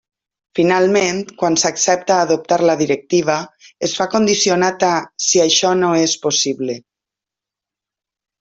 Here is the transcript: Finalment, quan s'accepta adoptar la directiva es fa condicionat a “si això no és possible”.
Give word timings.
Finalment, 0.59 1.19
quan 1.41 1.57
s'accepta 1.63 2.15
adoptar 2.21 2.59
la 2.69 2.77
directiva 2.81 3.35
es 3.89 3.95
fa 3.99 4.09
condicionat 4.15 4.87
a 4.91 4.93
“si 5.29 5.45
això 5.45 5.75
no 5.83 5.95
és 6.07 6.17
possible”. 6.27 6.81